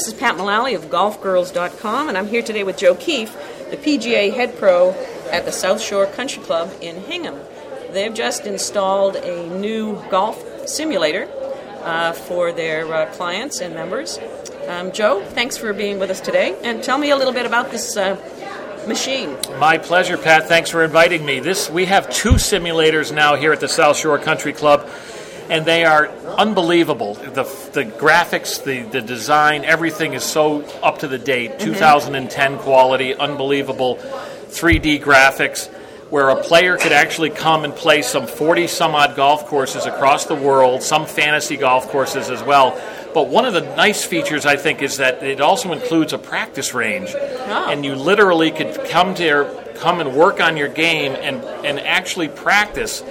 [0.00, 3.34] this is Pat Mullally of GolfGirls.com, and I'm here today with Joe Keefe,
[3.68, 4.92] the PGA head pro
[5.30, 7.38] at the South Shore Country Club in Hingham.
[7.90, 11.28] They've just installed a new golf simulator
[11.82, 14.18] uh, for their uh, clients and members.
[14.68, 17.70] Um, Joe, thanks for being with us today, and tell me a little bit about
[17.70, 18.16] this uh,
[18.88, 19.36] machine.
[19.58, 20.48] My pleasure, Pat.
[20.48, 21.40] Thanks for inviting me.
[21.40, 24.88] This we have two simulators now here at the South Shore Country Club
[25.50, 26.08] and they are
[26.38, 27.14] unbelievable.
[27.14, 27.42] The,
[27.72, 31.52] the graphics, the, the design, everything is so up to the date.
[31.58, 31.72] Mm-hmm.
[31.72, 35.68] 2010 quality, unbelievable 3D graphics,
[36.08, 40.26] where a player could actually come and play some 40 some odd golf courses across
[40.26, 42.80] the world, some fantasy golf courses as well.
[43.12, 46.74] But one of the nice features, I think, is that it also includes a practice
[46.74, 47.66] range, oh.
[47.68, 52.28] and you literally could come to come and work on your game and and actually
[52.28, 53.02] practice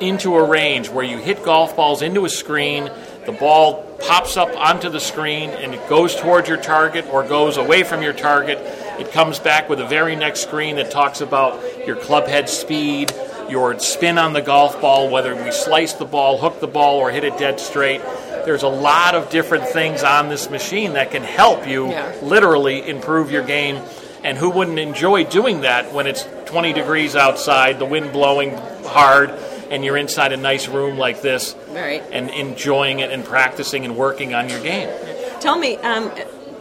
[0.00, 2.90] into a range where you hit golf balls into a screen,
[3.26, 7.56] the ball pops up onto the screen and it goes towards your target or goes
[7.56, 8.58] away from your target.
[8.98, 13.12] It comes back with a very next screen that talks about your club head speed,
[13.50, 17.10] your spin on the golf ball, whether we slice the ball, hook the ball, or
[17.10, 18.00] hit it dead straight.
[18.44, 22.16] There's a lot of different things on this machine that can help you yeah.
[22.22, 23.82] literally improve your game.
[24.24, 29.30] And who wouldn't enjoy doing that when it's 20 degrees outside, the wind blowing hard,
[29.70, 32.02] and you're inside a nice room like this right.
[32.12, 34.88] and enjoying it and practicing and working on your game.
[35.40, 36.10] Tell me, um,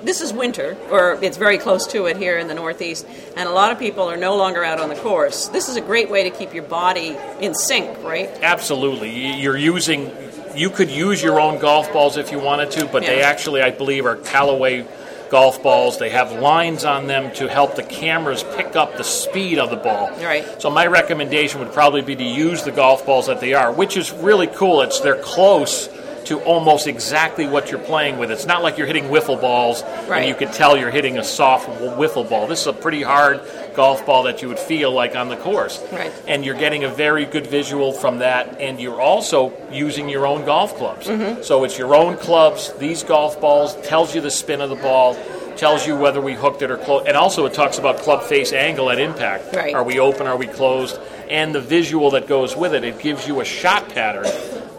[0.04, 3.52] this is winter, or it's very close to it here in the Northeast, and a
[3.52, 5.48] lot of people are no longer out on the course.
[5.50, 8.30] This is a great way to keep your body in sync, right?
[8.42, 9.40] Absolutely.
[9.42, 10.12] You're using,
[10.56, 13.10] you could use your own golf balls if you wanted to, but yeah.
[13.10, 14.86] they actually, I believe, are Callaway
[15.30, 15.98] golf balls.
[15.98, 19.76] They have lines on them to help the cameras pick up the speed of the
[19.76, 20.10] ball.
[20.22, 20.62] Right.
[20.62, 23.98] So my recommendation would probably be to use the golf balls that they are, which
[23.98, 24.82] is really cool.
[24.82, 25.90] It's they're close
[26.28, 28.32] to almost exactly what you're playing with.
[28.32, 30.20] It's not like you're hitting wiffle balls right.
[30.20, 32.48] and you can tell you're hitting a soft wiffle ball.
[32.48, 33.42] This is a pretty hard
[33.76, 35.82] golf ball that you would feel like on the course.
[35.92, 36.12] Right.
[36.28, 40.46] And you're getting a very good visual from that, and you're also using your own
[40.46, 41.08] golf clubs.
[41.08, 41.44] Mm-hmm.
[41.44, 42.74] So it's your own clubs.
[42.74, 45.16] These golf balls tells you the spin of the ball
[45.58, 47.08] tells you whether we hooked it or closed.
[47.08, 49.56] And also, it talks about club face angle at impact.
[49.56, 49.74] Right.
[49.74, 50.28] Are we open?
[50.28, 51.00] Are we closed?
[51.30, 52.84] And the visual that goes with it.
[52.84, 54.26] It gives you a shot pattern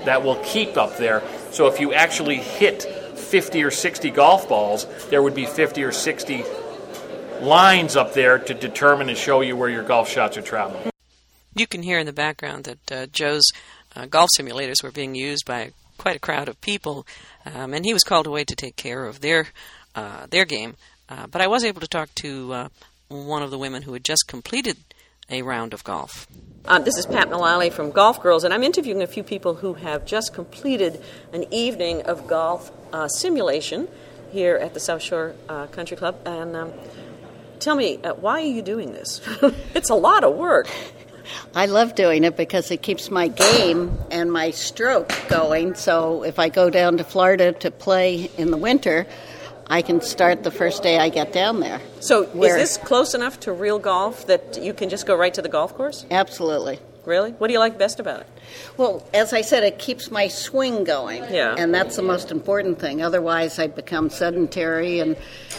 [0.04, 1.22] that will keep up there.
[1.50, 5.92] So if you actually hit 50 or 60 golf balls, there would be 50 or
[5.92, 6.44] 60
[7.41, 10.91] lines up there to determine and show you where your golf shots are traveling.
[11.54, 13.50] You can hear in the background that uh, Joe's
[13.97, 17.06] uh, golf simulators were being used by quite a crowd of people,
[17.44, 19.48] um, and he was called away to take care of their
[19.94, 20.76] uh, their game.
[21.09, 22.69] Uh, but I was able to talk to uh,
[23.09, 24.76] one of the women who had just completed
[25.31, 26.27] a round of golf.
[26.65, 29.75] Um, this is Pat Mullally from Golf Girls, and I'm interviewing a few people who
[29.75, 31.03] have just completed
[31.33, 33.89] an evening of golf uh, simulation
[34.33, 36.16] here at the South Shore uh, Country Club.
[36.27, 36.72] And um,
[37.59, 39.21] tell me, uh, why are you doing this?
[39.75, 40.69] it's a lot of work.
[41.55, 45.75] I love doing it because it keeps my game and my stroke going.
[45.75, 49.06] So if I go down to Florida to play in the winter,
[49.70, 51.80] I can start the first day I get down there.
[52.00, 55.34] So, Where, is this close enough to real golf that you can just go right
[55.34, 56.06] to the golf course?
[56.10, 56.78] Absolutely.
[57.08, 57.30] Really?
[57.32, 58.26] What do you like best about it?
[58.76, 61.24] Well, as I said, it keeps my swing going.
[61.32, 61.54] Yeah.
[61.56, 63.00] And that's the most important thing.
[63.00, 65.16] Otherwise, I become sedentary and,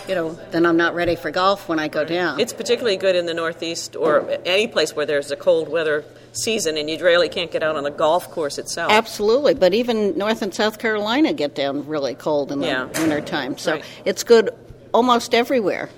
[0.07, 2.39] you know, then I'm not ready for golf when I go down.
[2.39, 6.77] It's particularly good in the Northeast or any place where there's a cold weather season
[6.77, 8.91] and you really can't get out on the golf course itself.
[8.91, 9.55] Absolutely.
[9.55, 12.85] But even North and South Carolina get down really cold in the yeah.
[12.85, 13.57] wintertime.
[13.57, 13.85] So right.
[14.05, 14.51] it's good
[14.93, 15.89] almost everywhere.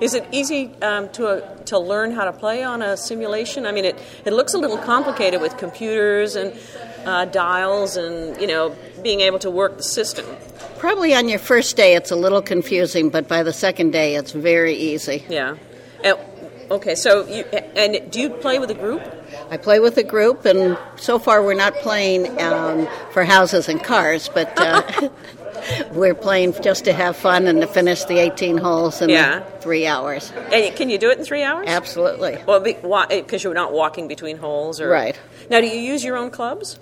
[0.00, 3.66] Is it easy um, to uh, to learn how to play on a simulation?
[3.66, 6.52] I mean, it it looks a little complicated with computers and
[7.04, 10.26] uh, dials and you know being able to work the system.
[10.78, 14.32] Probably on your first day it's a little confusing, but by the second day it's
[14.32, 15.24] very easy.
[15.28, 15.56] Yeah.
[16.02, 16.18] And,
[16.70, 19.02] okay, so you and do you play with a group?
[19.50, 23.82] I play with a group, and so far we're not playing um, for houses and
[23.82, 24.52] cars, but.
[24.58, 25.08] Uh,
[25.92, 29.40] we're playing just to have fun and to finish the 18 holes in yeah.
[29.60, 30.32] three hours.
[30.52, 31.66] And can you do it in three hours?
[31.68, 32.38] Absolutely.
[32.46, 35.18] Well, because eh, you're not walking between holes, or right.
[35.50, 36.78] Now, do you use your own clubs?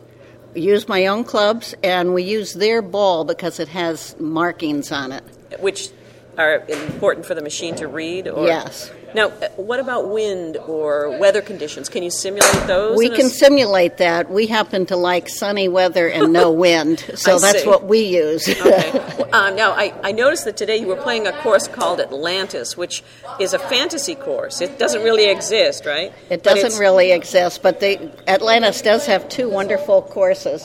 [0.55, 5.25] Use my own clubs, and we use their ball because it has markings on it,
[5.61, 5.89] which
[6.37, 8.29] are important for the machine to read.
[8.29, 8.47] Or?
[8.47, 8.91] Yes.
[9.15, 11.89] Now, uh, what about wind or weather conditions?
[11.89, 12.97] Can you simulate those?
[12.97, 14.31] We can s- simulate that.
[14.31, 17.69] We happen to like sunny weather and no wind, so that's see.
[17.69, 18.49] what we use.
[18.49, 18.91] Okay.
[19.33, 23.03] uh, now, I, I noticed that today you were playing a course called Atlantis, which
[23.39, 24.61] is a fantasy course.
[24.61, 26.13] It doesn't really exist, right?
[26.31, 30.65] It doesn't really exist, but the Atlantis does have two wonderful courses.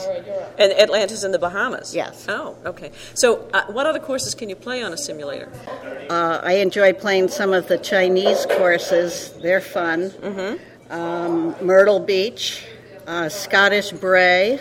[0.58, 1.96] And Atlantis in the Bahamas.
[1.96, 2.26] Yes.
[2.28, 2.92] Oh, okay.
[3.14, 5.50] So, uh, what other courses can you play on a simulator?
[6.10, 9.34] Uh, I enjoy playing some of the Chinese courses.
[9.42, 10.10] They're fun.
[10.12, 10.92] Mm-hmm.
[10.94, 12.66] Um, Myrtle Beach,
[13.06, 14.60] uh, Scottish Bray.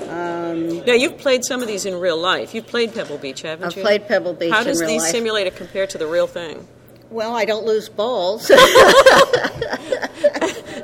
[0.00, 2.54] Now, you've played some of these in real life.
[2.54, 3.82] You've played Pebble Beach, haven't you?
[3.82, 5.10] I've played Pebble Beach How does real the life.
[5.10, 6.66] simulator compare to the real thing?
[7.10, 8.50] well, I don't lose balls.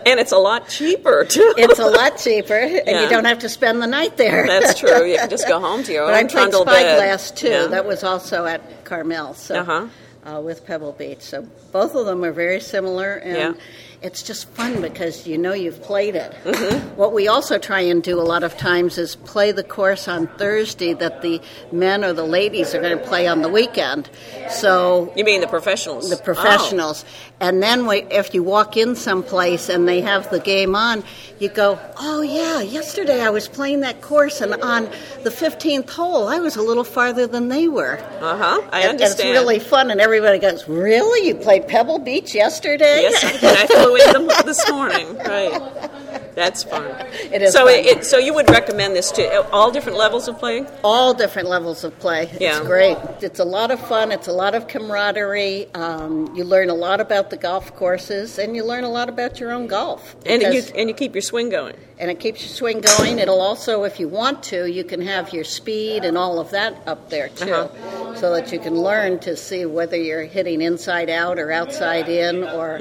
[0.07, 1.55] And it's a lot cheaper, too.
[1.57, 3.03] it's a lot cheaper, and Yeah.
[3.05, 4.47] you don't have to spend the night there.
[4.47, 5.05] That's true.
[5.07, 6.61] You can just go home to your But own I played bed.
[6.61, 7.49] Spyglass too.
[7.49, 7.67] Yeah.
[7.69, 9.87] That was also at Carmel, so Uh-huh.
[10.25, 11.21] Uh, with Pebble Beach.
[11.21, 13.57] So both of them are very similar, and.
[14.05, 16.31] It's just fun because you know you've played it.
[16.45, 16.95] Mm-hmm.
[16.97, 20.27] What we also try and do a lot of times is play the course on
[20.37, 21.41] Thursday that the
[21.73, 24.11] men or the ladies are going to play on the weekend.
[24.51, 26.11] So You mean the professionals?
[26.11, 27.05] the professionals.
[27.41, 31.03] And then we, if you walk in someplace and they have the game on,
[31.41, 34.85] you go, oh, yeah, yesterday I was playing that course, and on
[35.25, 37.99] the 15th hole, I was a little farther than they were.
[38.21, 38.69] Oh, uh huh.
[38.73, 39.31] I And understand.
[39.31, 41.27] It's really fun, and everybody goes, really?
[41.29, 43.03] You played Pebble Beach yesterday?
[43.03, 43.45] Yes, did.
[43.45, 45.17] I flew in them this morning.
[45.19, 45.91] Right.
[46.35, 46.85] That's fun.
[47.33, 47.69] It is So.
[47.69, 50.67] It, it, so you would recommend this to all different levels of playing?
[50.83, 52.29] All different levels of play.
[52.41, 52.59] Yeah.
[52.59, 52.97] It's great.
[53.21, 54.11] It's a lot of fun.
[54.11, 55.69] It's a lot of camaraderie.
[55.75, 59.39] Um, you learn a lot about the golf courses, and you learn a lot about
[59.39, 60.17] your own golf.
[60.27, 61.77] And you and you keep your swing going.
[62.01, 63.21] and it keeps your swing going.
[63.21, 66.77] It'll also, if you want to, you can have your speed and all of that
[66.89, 68.15] up there too, Uh-huh.
[68.17, 72.43] so that you can learn to see whether you're hitting inside out or outside in,
[72.43, 72.79] or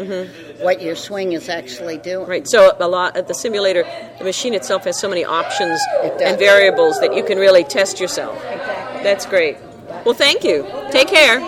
[0.60, 2.28] what your swing is actually doing.
[2.28, 2.48] Right.
[2.48, 3.84] So a lot of the simulator,
[4.18, 5.80] the machine itself has so many options
[6.22, 8.42] and variables that you can really test yourself.
[8.42, 9.58] That's great.
[10.06, 10.68] Well, thank you.
[10.92, 11.40] Take care.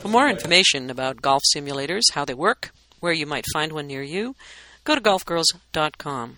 [0.00, 2.70] For more information about golf simulators, how they work,
[3.00, 4.36] where you might find one near you,
[4.84, 6.36] go to golfgirls.com.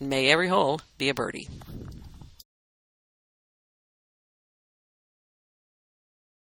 [0.00, 1.48] May every hole be a birdie.